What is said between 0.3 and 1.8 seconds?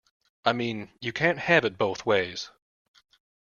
I mean, you can't have it